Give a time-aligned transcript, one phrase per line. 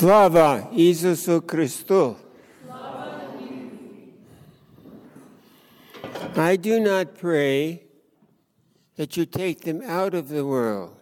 [0.00, 2.16] Slava Isusu Christu.
[6.38, 7.82] I do not pray
[8.96, 10.96] that you take them out of the world,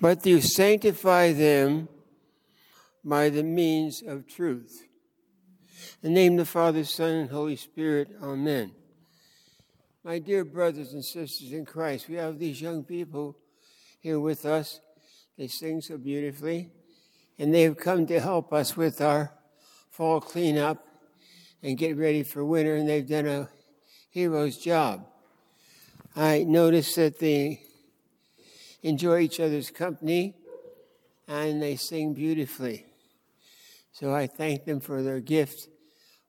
[0.00, 1.88] but you sanctify them
[3.04, 4.82] by the means of truth.
[6.02, 8.72] In the name of the Father, Son, and Holy Spirit, Amen.
[10.02, 13.36] My dear brothers and sisters in Christ, we have these young people
[14.00, 14.80] here with us.
[15.36, 16.72] They sing so beautifully
[17.38, 19.32] and they've come to help us with our
[19.90, 20.86] fall cleanup
[21.62, 23.48] and get ready for winter, and they've done a
[24.10, 25.06] hero's job.
[26.16, 27.62] I noticed that they
[28.82, 30.34] enjoy each other's company
[31.26, 32.86] and they sing beautifully.
[33.92, 35.68] So I thank them for their gift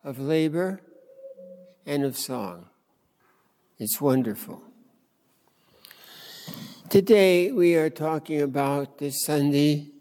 [0.03, 0.81] of labor
[1.85, 2.67] and of song.
[3.77, 4.61] It's wonderful.
[6.89, 9.91] Today we are talking about this Sunday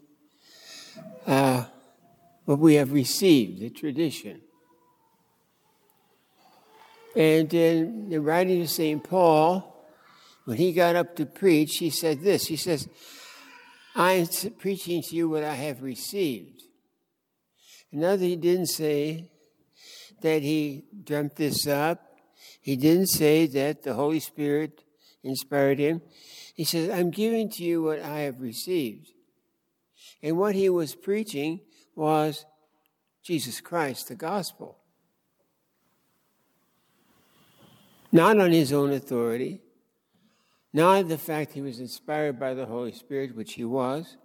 [1.29, 1.63] uh,
[2.45, 4.41] what we have received, the tradition.
[7.15, 9.03] And in the writing of St.
[9.03, 9.87] Paul,
[10.45, 12.89] when he got up to preach, he said this He says,
[13.95, 14.27] I'm
[14.57, 16.63] preaching to you what I have received.
[17.91, 19.29] Another, he didn't say
[20.21, 22.17] that he dreamt this up.
[22.61, 24.83] He didn't say that the Holy Spirit
[25.23, 26.01] inspired him.
[26.55, 29.11] He says, I'm giving to you what I have received.
[30.21, 31.61] And what he was preaching
[31.95, 32.45] was
[33.23, 34.77] Jesus Christ, the gospel.
[38.11, 39.61] Not on his own authority,
[40.73, 44.17] not the fact he was inspired by the Holy Spirit, which he was,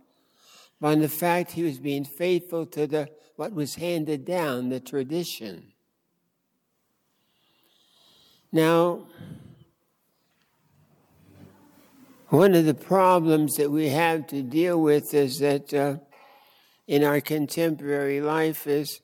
[0.81, 4.81] but on the fact he was being faithful to the what was handed down, the
[4.81, 5.73] tradition.
[8.53, 9.07] Now,
[12.35, 15.99] One of the problems that we have to deal with is that uh,
[16.89, 19.01] in our contemporary life is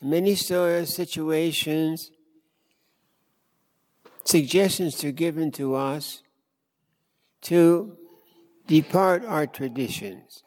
[0.00, 2.10] many situations,
[4.24, 6.22] suggestions are given to us
[7.42, 7.98] to
[8.66, 10.42] depart our traditions.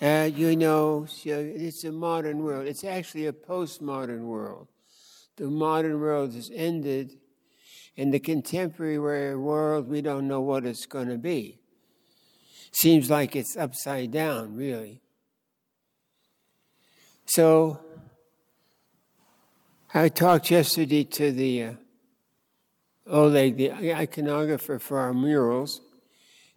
[0.00, 2.66] Uh, you know, it's a modern world.
[2.66, 4.68] It's actually a postmodern world.
[5.36, 7.19] The modern world has ended
[7.96, 11.58] in the contemporary world, we don't know what it's going to be.
[12.72, 15.00] Seems like it's upside down, really.
[17.26, 17.80] So,
[19.92, 21.72] I talked yesterday to the uh,
[23.08, 25.80] Oleg, the iconographer for our murals,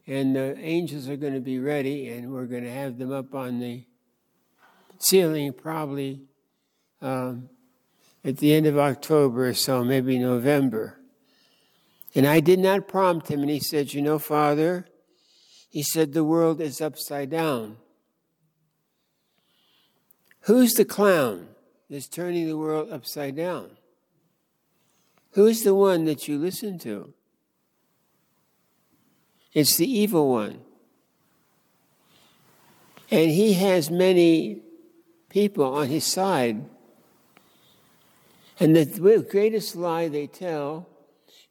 [0.06, 3.34] and the angels are going to be ready, and we're going to have them up
[3.34, 3.86] on the
[5.00, 6.22] ceiling probably
[7.02, 7.50] um,
[8.24, 11.00] at the end of October or so, maybe November.
[12.16, 13.42] And I did not prompt him.
[13.42, 14.88] And he said, You know, Father,
[15.74, 17.78] he said, the world is upside down.
[20.42, 21.48] Who's the clown
[21.90, 23.72] that's turning the world upside down?
[25.32, 27.16] Who's the one that you listen to?
[29.52, 30.60] It's the evil one.
[33.10, 34.62] And he has many
[35.30, 36.70] people on his side.
[38.60, 40.88] And the greatest lie they tell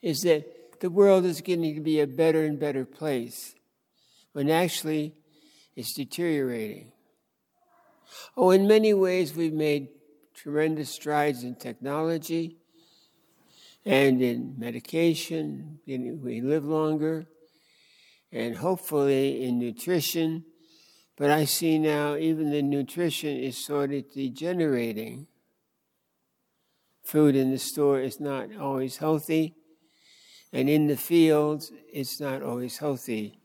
[0.03, 3.55] is that the world is getting to be a better and better place
[4.33, 5.15] when actually
[5.77, 6.93] it's deteriorating.
[8.37, 9.89] Oh, in many ways, we've made
[10.35, 12.59] tremendous strides in technology
[13.85, 15.79] and in medication.
[15.87, 17.27] We live longer,
[18.31, 20.45] and hopefully in nutrition.
[21.17, 25.27] But I see now even the nutrition is sort of degenerating.
[27.05, 29.57] Food in the store is not always healthy.
[30.53, 33.39] And in the fields, it's not always healthy.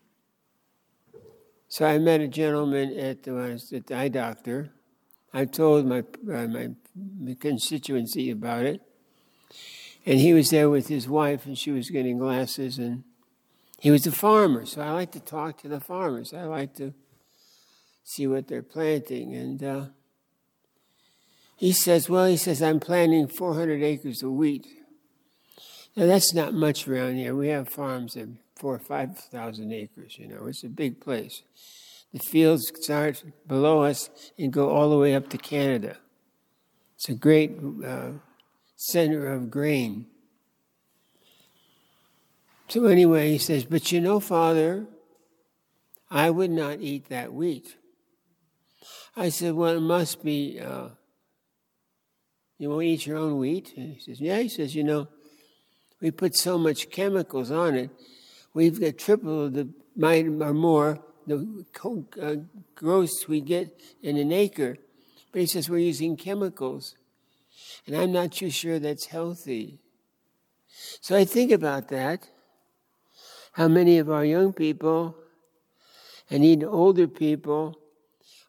[1.69, 4.71] So I met a gentleman at the, at the eye doctor.
[5.33, 6.69] I told my, uh, my,
[7.19, 8.81] my constituency about it.
[10.05, 12.77] And he was there with his wife, and she was getting glasses.
[12.77, 13.03] And
[13.79, 16.33] he was a farmer, so I like to talk to the farmers.
[16.33, 16.93] I like to
[18.03, 19.35] see what they're planting.
[19.35, 19.85] And uh,
[21.57, 24.65] he says, Well, he says, I'm planting 400 acres of wheat.
[25.97, 27.33] Now, that's not much around here.
[27.33, 30.45] We have farms of four or 5,000 acres, you know.
[30.45, 31.41] It's a big place.
[32.13, 35.97] The fields start below us and go all the way up to Canada.
[36.95, 38.11] It's a great uh,
[38.75, 40.05] center of grain.
[42.67, 44.85] So, anyway, he says, But you know, Father,
[46.11, 47.75] I would not eat that wheat.
[49.15, 50.89] I said, Well, it must be, uh,
[52.59, 53.73] you won't eat your own wheat?
[53.75, 54.37] And he says, Yeah.
[54.37, 55.07] He says, You know,
[56.01, 57.89] we put so much chemicals on it,
[58.53, 61.65] we've got triple the or more the
[62.21, 62.35] uh,
[62.75, 64.77] growth we get in an acre,
[65.31, 66.95] but he says we're using chemicals.
[67.85, 69.79] And I'm not too sure that's healthy.
[71.01, 72.29] So I think about that.
[73.53, 75.15] How many of our young people
[76.29, 77.77] and even older people,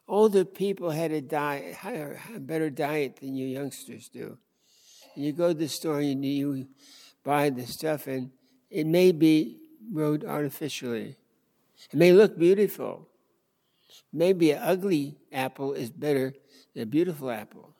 [0.07, 4.37] older people had a diet, higher, a better diet than you youngsters do.
[5.15, 6.67] And you go to the store and you
[7.23, 8.31] buy the stuff, and
[8.69, 9.57] it may be
[9.93, 11.17] grown artificially.
[11.91, 13.07] It may look beautiful.
[14.11, 16.33] Maybe an ugly apple is better
[16.73, 17.75] than a beautiful apple.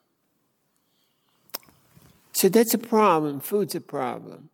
[2.33, 3.39] So that's a problem.
[3.39, 4.49] Food's a problem.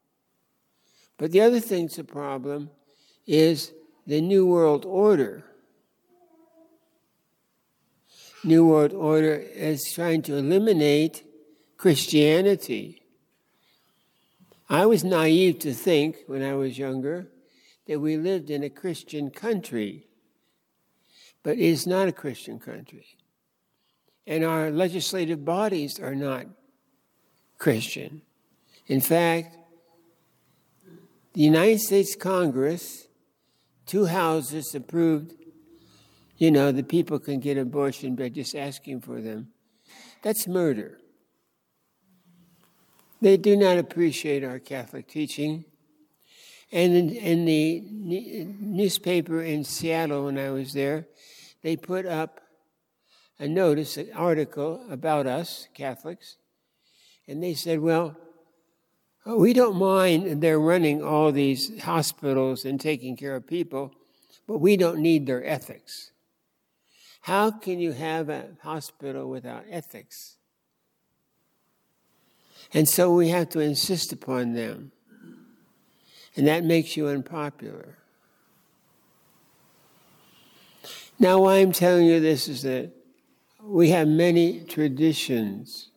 [1.17, 2.71] But the other thing's a problem
[3.27, 3.71] is
[4.07, 5.43] the New World Order.
[8.43, 11.23] New World Order is trying to eliminate
[11.77, 13.01] Christianity.
[14.69, 17.27] I was naive to think when I was younger
[17.88, 20.07] that we lived in a Christian country,
[21.44, 23.06] but it is not a Christian country.
[24.25, 26.47] And our legislative bodies are not
[27.59, 28.23] Christian.
[28.88, 29.57] In fact,
[31.33, 33.07] the United States Congress,
[33.85, 35.33] two houses approved,
[36.38, 39.50] you know, the people can get abortion by just asking for them.
[40.23, 40.97] That's murder.
[43.21, 45.65] They do not appreciate our Catholic teaching.
[46.71, 47.83] And in, in the
[48.59, 51.07] newspaper in Seattle, when I was there,
[51.62, 52.41] they put up
[53.39, 56.38] a notice, an article about us, Catholics,
[57.27, 58.17] and they said, well,
[59.27, 63.91] uh, we don't mind they're running all these hospitals and taking care of people,
[64.47, 66.11] but we don't need their ethics.
[67.21, 70.38] How can you have a hospital without ethics?
[72.73, 74.91] And so we have to insist upon them.
[76.35, 77.97] And that makes you unpopular.
[81.17, 82.91] Now, why I'm telling you this is that
[83.63, 85.89] we have many traditions.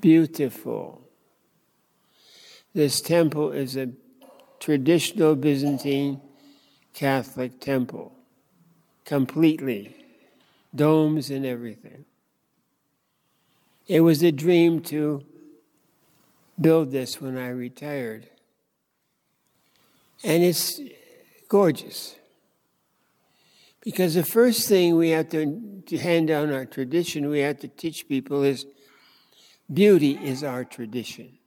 [0.00, 1.02] Beautiful.
[2.74, 3.90] This temple is a
[4.58, 6.20] traditional Byzantine
[6.92, 8.12] Catholic temple,
[9.04, 9.96] completely,
[10.74, 12.04] domes and everything.
[13.86, 15.24] It was a dream to
[16.60, 18.28] build this when I retired.
[20.24, 20.80] And it's
[21.48, 22.16] gorgeous.
[23.80, 28.08] Because the first thing we have to, hand down our tradition, we have to teach
[28.08, 28.64] people is
[29.72, 31.38] beauty is our tradition.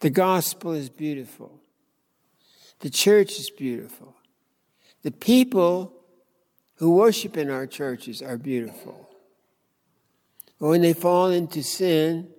[0.00, 1.60] The gospel is beautiful.
[2.80, 4.14] The church is beautiful.
[5.02, 5.92] The people
[6.76, 9.07] who worship in our churches are beautiful.
[10.58, 12.30] But when they fall into sin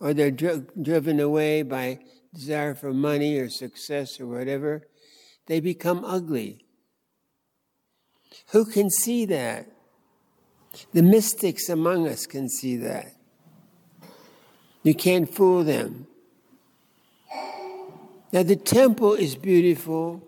[0.00, 2.00] or they're dri- driven away by
[2.34, 4.86] desire for money or success or whatever,
[5.46, 6.64] they become ugly.
[8.52, 9.66] Who can see that?
[10.92, 13.12] The mystics among us can see that.
[14.82, 16.06] You can't fool them.
[18.32, 20.22] Now, the temple is beautiful,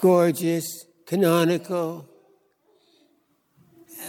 [0.00, 2.08] gorgeous, canonical,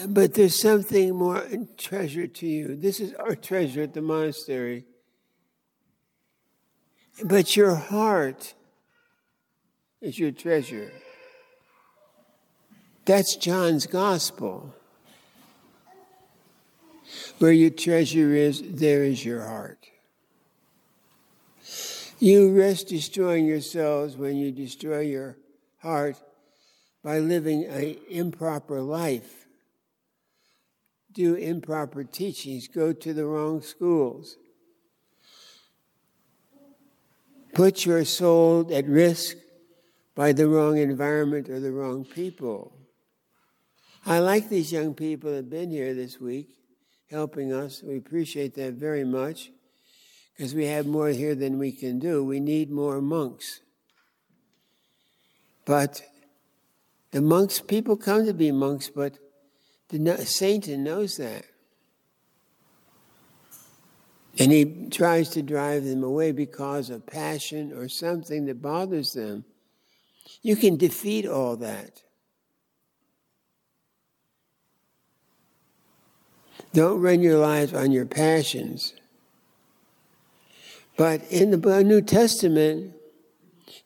[0.07, 1.45] but there's something more
[1.77, 2.75] treasure to you.
[2.75, 4.85] This is our treasure at the monastery.
[7.23, 8.53] But your heart
[10.01, 10.91] is your treasure.
[13.05, 14.73] That's John's gospel.
[17.39, 19.87] Where your treasure is, there is your heart.
[22.19, 25.37] You risk destroying yourselves when you destroy your
[25.79, 26.17] heart
[27.03, 29.40] by living an improper life.
[31.13, 34.37] Do improper teachings, go to the wrong schools.
[37.53, 39.35] Put your soul at risk
[40.15, 42.73] by the wrong environment or the wrong people.
[44.05, 46.55] I like these young people that have been here this week
[47.09, 47.83] helping us.
[47.83, 49.51] We appreciate that very much
[50.35, 52.23] because we have more here than we can do.
[52.23, 53.59] We need more monks.
[55.65, 56.01] But
[57.11, 59.19] the monks, people come to be monks, but
[59.91, 61.45] the Satan knows that.
[64.39, 69.43] And he tries to drive them away because of passion or something that bothers them.
[70.41, 72.01] You can defeat all that.
[76.73, 78.93] Don't run your lives on your passions.
[80.95, 82.93] But in the New Testament,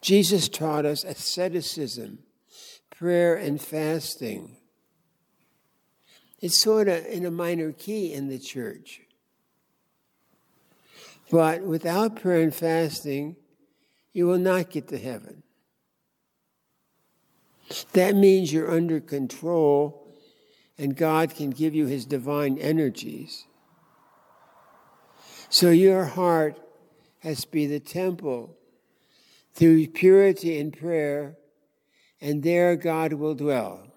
[0.02, 2.20] Jesus taught us asceticism,
[2.92, 4.58] prayer, and fasting.
[6.40, 9.02] It's sort of in a minor key in the church.
[11.32, 13.36] But without prayer and fasting,
[14.14, 15.44] you will not get to heaven.
[17.94, 20.06] That means you're under control
[20.78, 23.46] and God can give you his divine energies.
[25.50, 26.60] So your heart
[27.20, 28.58] has to be the temple
[29.54, 31.38] through purity and prayer,
[32.20, 33.88] and there God will dwell.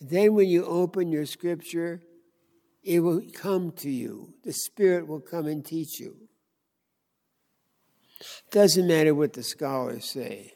[0.00, 2.02] Then, when you open your scripture,
[2.82, 4.34] it will come to you.
[4.44, 6.16] The Spirit will come and teach you.
[8.50, 10.54] Doesn't matter what the scholars say.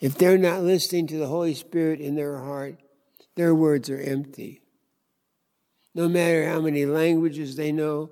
[0.00, 2.78] If they're not listening to the Holy Spirit in their heart,
[3.34, 4.62] their words are empty.
[5.94, 8.10] No matter how many languages they know,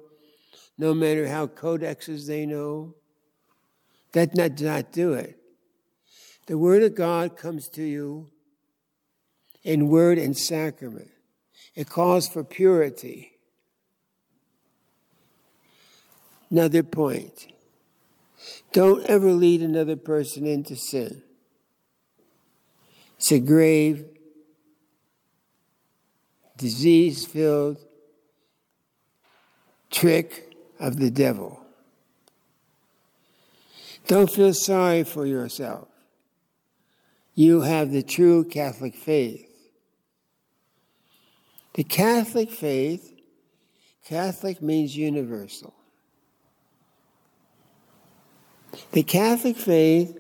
[0.79, 2.95] no matter how codexes they know,
[4.13, 5.39] that does not do it.
[6.47, 8.31] The Word of God comes to you
[9.67, 11.11] in word and sacrament.
[11.75, 13.33] It calls for purity.
[16.49, 17.49] Another point
[18.73, 21.23] don't ever lead another person into sin.
[23.17, 24.05] It's a grave,
[26.57, 27.79] disease filled
[29.91, 31.61] trick of the devil.
[34.07, 35.89] Don't feel sorry for yourself.
[37.35, 39.56] You have the true Catholic faith.
[41.77, 43.13] The Catholic faith,
[44.07, 45.75] Catholic means universal.
[48.93, 50.19] The Catholic faith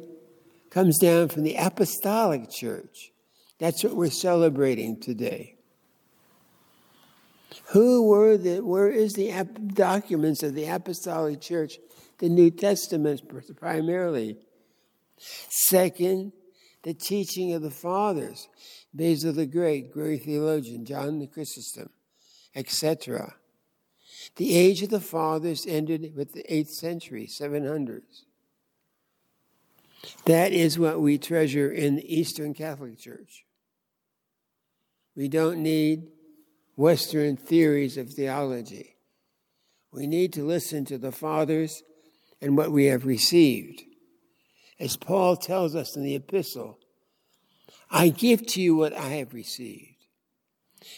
[0.68, 3.10] comes down from the Apostolic Church.
[3.58, 5.54] That's what we're celebrating today.
[7.68, 9.32] Who were the, where is the
[9.72, 11.78] documents of the Apostolic Church?
[12.18, 13.22] The New Testament
[13.56, 14.36] primarily.
[15.16, 16.32] Second,
[16.82, 18.46] the teaching of the fathers.
[18.96, 21.90] Basil the Great, great theologian, John the Chrysostom,
[22.54, 23.34] etc.
[24.36, 28.22] The age of the fathers ended with the 8th century, 700s.
[30.24, 33.44] That is what we treasure in the Eastern Catholic Church.
[35.14, 36.08] We don't need
[36.76, 38.96] Western theories of theology.
[39.92, 41.82] We need to listen to the fathers
[42.40, 43.82] and what we have received.
[44.78, 46.78] As Paul tells us in the epistle,
[47.90, 49.96] I give to you what I have received.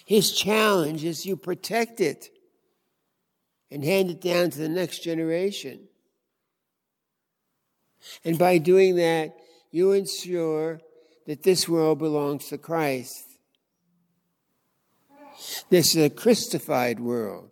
[0.04, 2.30] His challenge is you protect it
[3.70, 5.88] and hand it down to the next generation.
[8.24, 9.36] And by doing that,
[9.70, 10.80] you ensure
[11.26, 13.24] that this world belongs to Christ.
[15.68, 17.50] This is a Christified world.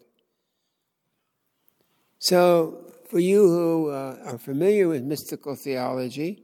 [2.18, 6.42] So, for you who uh, are familiar with mystical theology,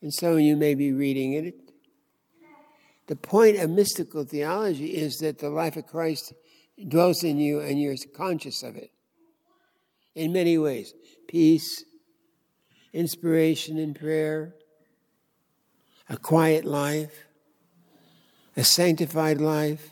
[0.00, 1.67] and of you may be reading it,
[3.08, 6.34] the point of mystical theology is that the life of Christ
[6.86, 8.92] dwells in you and you're conscious of it
[10.14, 10.94] in many ways
[11.26, 11.84] peace,
[12.92, 14.54] inspiration in prayer,
[16.08, 17.24] a quiet life,
[18.56, 19.90] a sanctified life,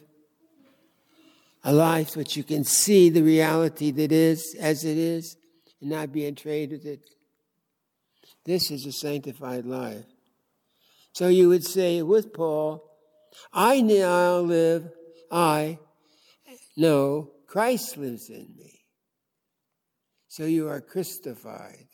[1.64, 5.36] a life which you can see the reality that is as it is
[5.80, 7.00] and not be entrained with it.
[8.44, 10.04] This is a sanctified life.
[11.12, 12.85] So you would say with Paul,
[13.52, 14.88] I now live,
[15.30, 15.78] I
[16.76, 18.84] know Christ lives in me.
[20.28, 21.86] So you are Christified.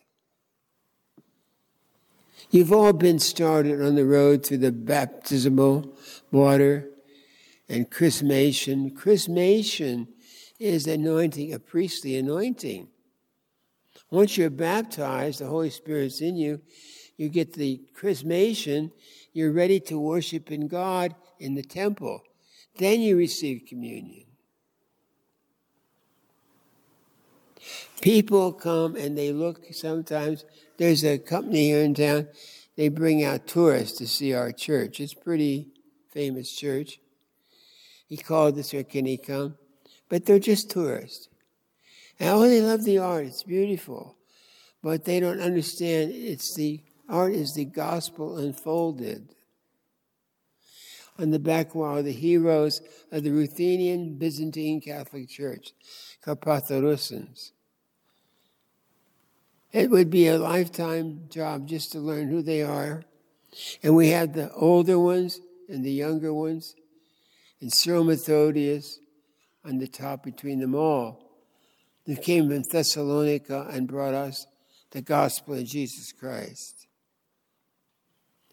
[2.50, 5.96] You've all been started on the road through the baptismal
[6.30, 6.88] water
[7.68, 8.92] and chrismation.
[8.92, 10.08] Chrismation
[10.58, 12.88] is anointing, a priestly anointing.
[14.10, 16.60] Once you're baptized, the Holy Spirit's in you,
[17.16, 18.90] you get the chrismation,
[19.32, 22.22] you're ready to worship in God in the temple.
[22.78, 24.24] Then you receive communion.
[28.00, 30.44] People come and they look sometimes.
[30.78, 32.28] There's a company here in town,
[32.76, 34.98] they bring out tourists to see our church.
[35.00, 35.68] It's a pretty
[36.10, 36.98] famous church.
[38.08, 39.56] He called us, or can he come?
[40.08, 41.28] But they're just tourists.
[42.18, 44.16] And oh, they love the art, it's beautiful.
[44.82, 49.28] But they don't understand it's the art is the gospel unfolded
[51.18, 55.72] on the back wall are the heroes of the Ruthenian Byzantine Catholic Church,
[56.24, 57.52] Carpathorusians.
[59.72, 63.04] It would be a lifetime job just to learn who they are.
[63.82, 66.74] And we had the older ones and the younger ones,
[67.60, 68.98] and Cyril Methodius
[69.64, 71.30] on the top between them all.
[72.06, 74.46] They came from Thessalonica and brought us
[74.90, 76.86] the gospel of Jesus Christ.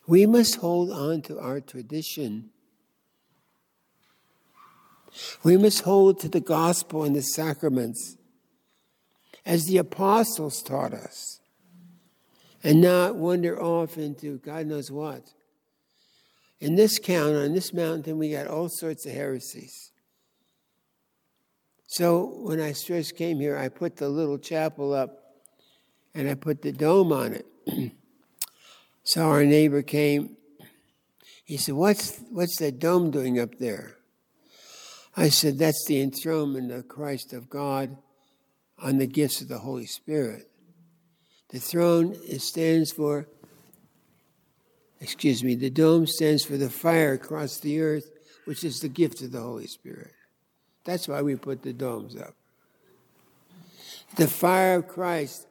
[0.10, 2.50] We must hold on to our tradition.
[5.44, 8.18] We must hold to the gospel and the sacraments
[9.46, 11.39] as the apostles taught us.
[12.63, 15.32] and not wander off into God knows what.
[16.60, 19.92] In this count, on this mountain, we got all sorts of heresies.
[21.86, 25.44] So when I first came here, I put the little chapel up
[26.16, 27.92] and I put the dome on it.
[29.10, 30.38] so our neighbor came.
[31.44, 33.96] He said, What's, what's that dome doing up there?
[35.18, 37.98] I said, That's the enthronement of Christ of God
[38.78, 40.48] on the gifts of the Holy Spirit.
[41.50, 43.28] The throne it stands for,
[45.01, 48.12] excuse me, the dome stands for the fire across the earth,
[48.46, 50.12] which is the gift of the Holy Spirit.
[50.84, 52.36] That's why we put the domes up.
[54.18, 55.48] The fire of Christ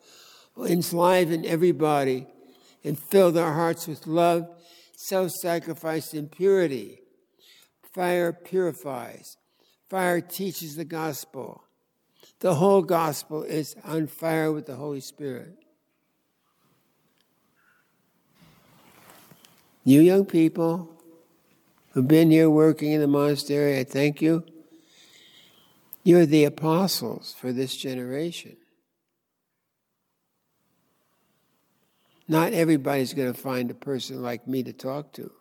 [0.55, 2.29] will enliven everybody
[2.85, 4.49] and fill their hearts with love,
[4.97, 7.01] self sacrifice, and purity.
[7.95, 9.37] Fire purifies,
[9.89, 11.65] fire teaches the gospel.
[12.41, 15.57] The whole gospel is on fire with the Holy Spirit.
[19.85, 20.91] You young people
[21.91, 24.45] who've been here working in the monastery, I thank you.
[26.05, 28.57] You're the apostles for this generation.
[32.29, 35.33] Not everybody's going to find a person like me to talk to.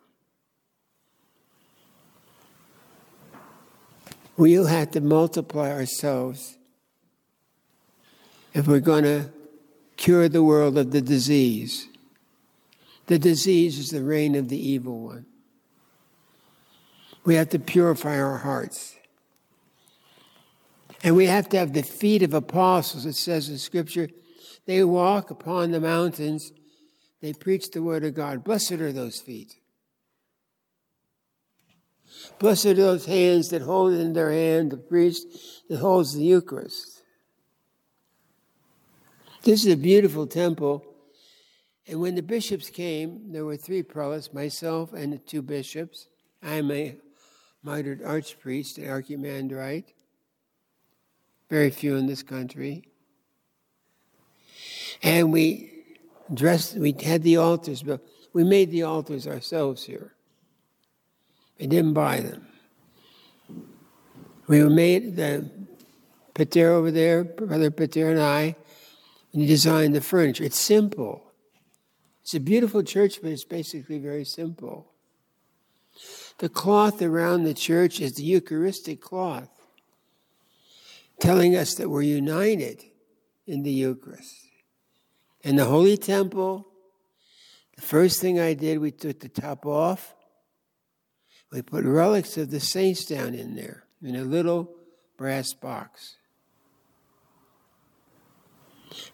[4.38, 6.56] We will have to multiply ourselves
[8.54, 9.30] if we're going to
[9.96, 11.88] cure the world of the disease.
[13.06, 15.26] The disease is the reign of the evil one.
[17.24, 18.96] We have to purify our hearts.
[21.02, 23.06] And we have to have the feet of apostles.
[23.06, 24.08] It says in Scripture,
[24.66, 26.52] they walk upon the mountains,
[27.20, 28.44] they preach the word of God.
[28.44, 29.56] Blessed are those feet.
[32.38, 35.26] Blessed are those hands that hold in their hand the priest
[35.68, 37.02] that holds the Eucharist.
[39.42, 40.84] This is a beautiful temple.
[41.86, 46.08] And when the bishops came, there were three prelates, myself and the two bishops.
[46.42, 46.96] I'm a
[47.62, 49.92] mitred archpriest, an archimandrite.
[51.48, 52.84] Very few in this country.
[55.02, 55.77] And we
[56.32, 58.00] dressed, we had the altars, but
[58.32, 60.14] we made the altars ourselves here.
[61.58, 62.46] We didn't buy them.
[64.46, 65.50] We made the
[66.34, 68.56] Pater over there, Brother Pater and I,
[69.32, 70.44] and he designed the furniture.
[70.44, 71.32] It's simple.
[72.22, 74.92] It's a beautiful church, but it's basically very simple.
[76.38, 79.48] The cloth around the church is the Eucharistic cloth,
[81.18, 82.84] telling us that we're united
[83.46, 84.47] in the Eucharist.
[85.48, 86.66] In the Holy Temple,
[87.74, 90.14] the first thing I did, we took the top off.
[91.50, 94.70] We put relics of the saints down in there in a little
[95.16, 96.18] brass box.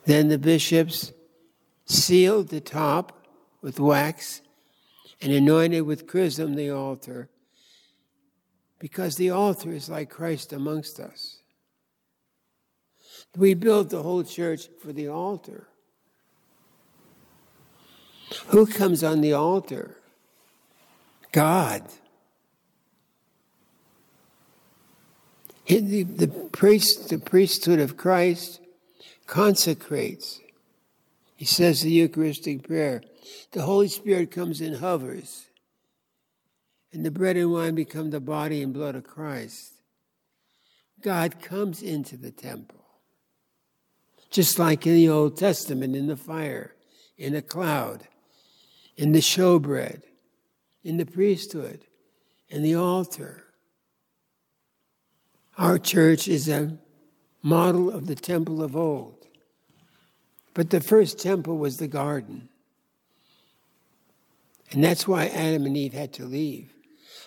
[0.06, 1.12] Then the bishops
[1.86, 3.28] sealed the top
[3.62, 4.42] with wax
[5.22, 7.28] and anointed with chrism the altar
[8.80, 11.42] because the altar is like Christ amongst us.
[13.36, 15.68] We built the whole church for the altar.
[18.48, 19.96] Who comes on the altar?
[21.32, 21.82] God.
[25.66, 28.60] The, the, priest, the priesthood of Christ
[29.26, 30.40] consecrates.
[31.36, 33.02] He says the Eucharistic prayer.
[33.52, 35.46] The Holy Spirit comes and hovers,
[36.92, 39.72] and the bread and wine become the body and blood of Christ.
[41.00, 42.84] God comes into the temple,
[44.30, 46.74] just like in the Old Testament in the fire,
[47.16, 48.06] in a cloud,
[48.96, 50.02] in the showbread,
[50.82, 51.84] in the priesthood,
[52.48, 53.44] in the altar.
[55.56, 56.78] Our church is a
[57.42, 59.26] model of the temple of old.
[60.54, 62.48] But the first temple was the garden.
[64.70, 66.72] And that's why Adam and Eve had to leave.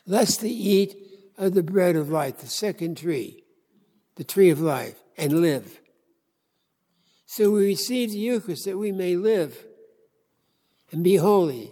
[0.05, 0.95] Lest they eat
[1.37, 3.43] of the bread of life, the second tree,
[4.15, 5.79] the tree of life, and live.
[7.25, 9.66] So we receive the Eucharist that we may live
[10.91, 11.71] and be holy.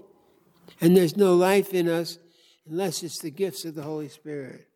[0.82, 2.17] And there's no life in us
[2.69, 4.67] unless it's the gifts of the Holy Spirit.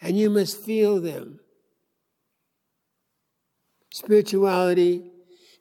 [0.00, 1.40] And you must feel them.
[3.92, 5.10] Spirituality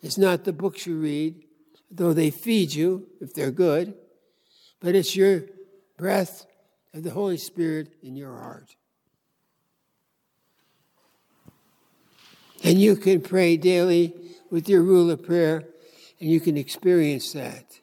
[0.01, 1.43] is not the books you read,
[1.89, 3.93] though they feed you if they're good,
[4.81, 5.43] but it's your
[5.97, 6.45] breath
[6.93, 8.75] of the Holy Spirit in your heart.
[12.63, 14.13] And you can pray daily
[14.49, 15.65] with your rule of prayer,
[16.19, 17.79] and you can experience that.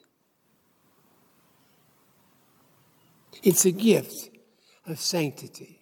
[3.43, 4.29] It's a gift
[4.87, 5.79] of sanctity.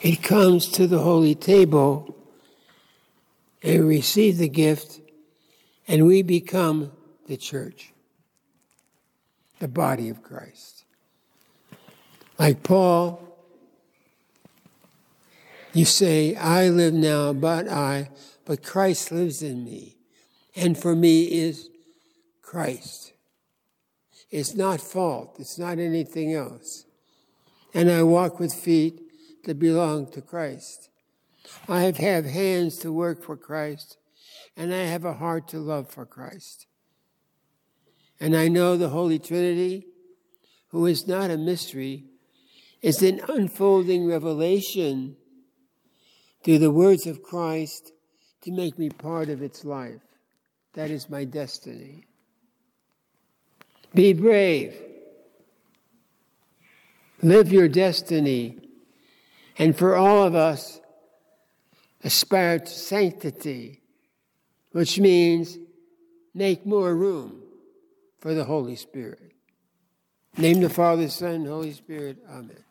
[0.00, 2.16] It comes to the holy table
[3.62, 5.00] and receive the gift,
[5.86, 6.92] and we become
[7.28, 7.92] the church,
[9.60, 10.84] the body of Christ.
[12.38, 13.22] Like Paul,
[15.72, 18.10] you say, I live now, but I,
[18.52, 19.96] but Christ lives in me.
[20.54, 21.70] And for me is
[22.42, 23.14] Christ.
[24.30, 26.84] It's not fault, it's not anything else.
[27.72, 29.00] And I walk with feet
[29.46, 30.90] that belong to Christ.
[31.66, 33.96] I have hands to work for Christ,
[34.54, 36.66] and I have a heart to love for Christ.
[38.20, 39.86] And I know the Holy Trinity,
[40.68, 42.04] who is not a mystery,
[42.82, 45.16] is an unfolding revelation
[46.44, 47.92] through the words of Christ
[48.42, 50.00] to make me part of its life.
[50.74, 52.04] That is my destiny.
[53.94, 54.74] Be brave.
[57.22, 58.58] Live your destiny.
[59.58, 60.80] And for all of us,
[62.02, 63.80] aspire to sanctity,
[64.72, 65.58] which means
[66.34, 67.42] make more room
[68.18, 69.32] for the Holy Spirit.
[70.36, 72.16] Name the Father, Son, Holy Spirit.
[72.28, 72.64] Amen.